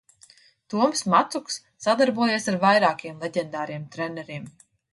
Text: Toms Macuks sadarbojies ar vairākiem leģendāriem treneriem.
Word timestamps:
Toms 0.73 1.03
Macuks 1.13 1.59
sadarbojies 1.87 2.49
ar 2.53 2.59
vairākiem 2.65 3.23
leģendāriem 3.27 3.87
treneriem. 3.99 4.53